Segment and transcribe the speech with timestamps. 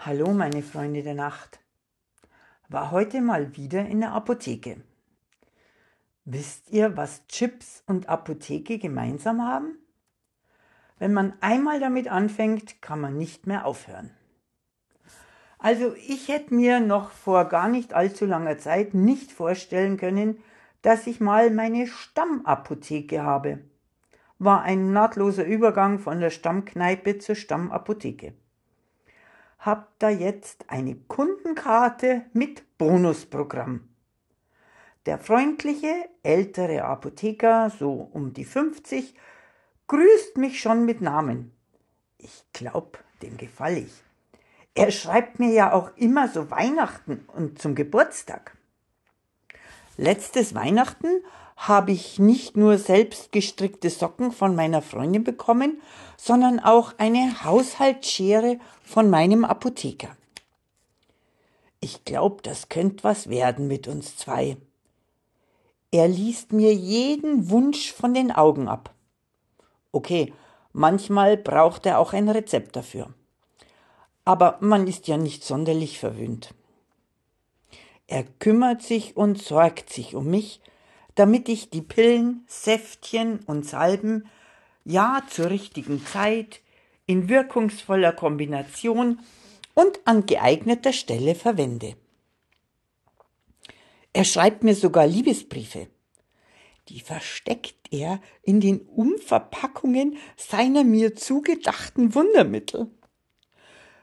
[0.00, 1.58] Hallo, meine Freunde der Nacht.
[2.68, 4.76] War heute mal wieder in der Apotheke.
[6.24, 9.76] Wisst ihr, was Chips und Apotheke gemeinsam haben?
[11.00, 14.12] Wenn man einmal damit anfängt, kann man nicht mehr aufhören.
[15.58, 20.38] Also ich hätte mir noch vor gar nicht allzu langer Zeit nicht vorstellen können,
[20.80, 23.64] dass ich mal meine Stammapotheke habe.
[24.38, 28.34] War ein nahtloser Übergang von der Stammkneipe zur Stammapotheke
[29.58, 33.88] habt da jetzt eine Kundenkarte mit Bonusprogramm.
[35.06, 39.14] Der freundliche ältere Apotheker, so um die 50,
[39.86, 41.52] grüßt mich schon mit Namen.
[42.18, 43.92] Ich glaub, dem gefall ich.
[44.74, 48.56] Er schreibt mir ja auch immer so Weihnachten und zum Geburtstag.
[49.96, 51.08] Letztes Weihnachten
[51.58, 55.82] habe ich nicht nur selbst gestrickte Socken von meiner Freundin bekommen,
[56.16, 60.16] sondern auch eine Haushaltsschere von meinem Apotheker.
[61.80, 64.56] Ich glaube, das könnte was werden mit uns zwei.
[65.90, 68.94] Er liest mir jeden Wunsch von den Augen ab.
[69.90, 70.32] Okay,
[70.72, 73.12] manchmal braucht er auch ein Rezept dafür.
[74.24, 76.54] Aber man ist ja nicht sonderlich verwöhnt.
[78.06, 80.60] Er kümmert sich und sorgt sich um mich,
[81.18, 84.28] damit ich die Pillen, Säftchen und Salben
[84.84, 86.60] ja zur richtigen Zeit,
[87.06, 89.18] in wirkungsvoller Kombination
[89.74, 91.96] und an geeigneter Stelle verwende.
[94.12, 95.88] Er schreibt mir sogar Liebesbriefe.
[96.88, 102.90] Die versteckt er in den Umverpackungen seiner mir zugedachten Wundermittel.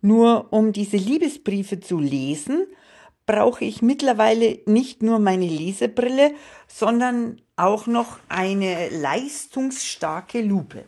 [0.00, 2.66] Nur um diese Liebesbriefe zu lesen,
[3.26, 6.32] brauche ich mittlerweile nicht nur meine Lesebrille,
[6.68, 10.84] sondern auch noch eine leistungsstarke Lupe.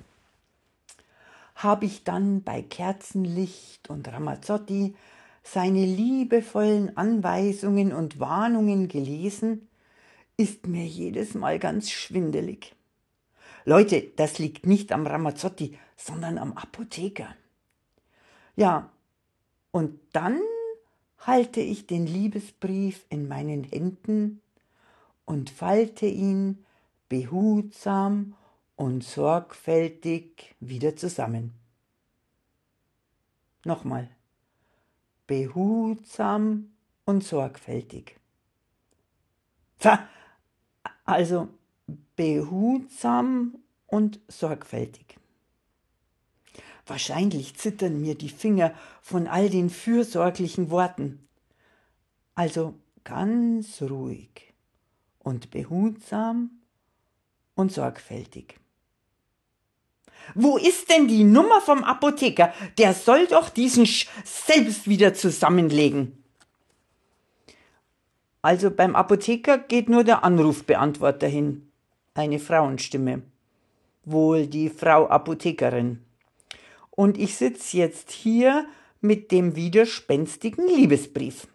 [1.56, 4.94] Habe ich dann bei Kerzenlicht und Ramazzotti
[5.42, 9.68] seine liebevollen Anweisungen und Warnungen gelesen,
[10.36, 12.74] ist mir jedes Mal ganz schwindelig.
[13.64, 17.34] Leute, das liegt nicht am Ramazzotti, sondern am Apotheker.
[18.56, 18.90] Ja,
[19.72, 20.40] und dann
[21.28, 24.40] halte ich den Liebesbrief in meinen Händen
[25.26, 26.64] und falte ihn
[27.10, 28.34] behutsam
[28.76, 31.52] und sorgfältig wieder zusammen.
[33.62, 34.08] Nochmal.
[35.26, 36.70] Behutsam
[37.04, 38.18] und sorgfältig.
[41.04, 41.48] Also
[42.16, 45.18] behutsam und sorgfältig.
[46.88, 48.72] Wahrscheinlich zittern mir die Finger
[49.02, 51.28] von all den fürsorglichen Worten.
[52.34, 54.54] Also ganz ruhig
[55.18, 56.50] und behutsam
[57.54, 58.58] und sorgfältig.
[60.34, 62.54] Wo ist denn die Nummer vom Apotheker?
[62.78, 66.24] Der soll doch diesen Sch selbst wieder zusammenlegen.
[68.40, 71.70] Also beim Apotheker geht nur der Anrufbeantworter hin.
[72.14, 73.22] Eine Frauenstimme.
[74.04, 76.04] Wohl die Frau Apothekerin
[76.98, 78.66] und ich sitze jetzt hier
[79.00, 81.46] mit dem widerspenstigen Liebesbrief.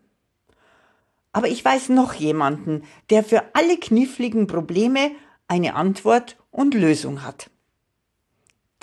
[1.34, 5.12] Aber ich weiß noch jemanden, der für alle kniffligen Probleme
[5.50, 7.50] eine Antwort und Lösung hat.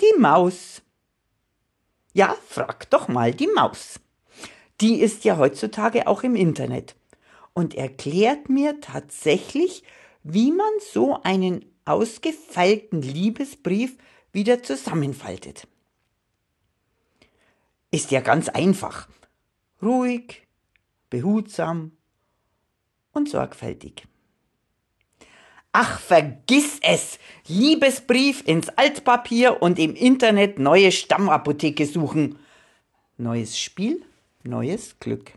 [0.01, 0.83] Die Maus.
[2.13, 3.99] Ja, frag doch mal die Maus.
[4.81, 6.95] Die ist ja heutzutage auch im Internet
[7.53, 9.81] und erklärt mir tatsächlich,
[10.21, 13.97] wie man so einen ausgefeilten Liebesbrief
[14.31, 15.65] wieder zusammenfaltet.
[17.91, 19.09] Ist ja ganz einfach.
[19.81, 20.47] Ruhig,
[21.09, 21.91] behutsam
[23.11, 24.07] und sorgfältig.
[25.73, 27.19] Ach, vergiss es!
[27.47, 32.39] Liebesbrief ins Altpapier und im Internet neue Stammapotheke suchen.
[33.17, 34.03] Neues Spiel,
[34.43, 35.33] neues Glück.